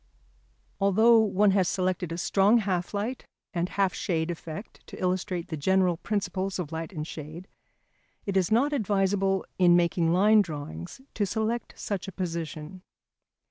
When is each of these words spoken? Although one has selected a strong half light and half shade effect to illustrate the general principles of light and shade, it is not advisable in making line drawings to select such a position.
Although 0.79 1.19
one 1.19 1.51
has 1.51 1.67
selected 1.67 2.11
a 2.11 2.17
strong 2.17 2.57
half 2.57 2.91
light 2.91 3.27
and 3.53 3.69
half 3.69 3.93
shade 3.93 4.31
effect 4.31 4.81
to 4.87 4.99
illustrate 4.99 5.49
the 5.49 5.57
general 5.57 5.97
principles 5.97 6.57
of 6.57 6.71
light 6.71 6.91
and 6.91 7.05
shade, 7.05 7.47
it 8.25 8.35
is 8.35 8.51
not 8.51 8.73
advisable 8.73 9.45
in 9.59 9.75
making 9.75 10.11
line 10.11 10.41
drawings 10.41 11.01
to 11.13 11.27
select 11.27 11.75
such 11.77 12.07
a 12.07 12.11
position. 12.11 12.81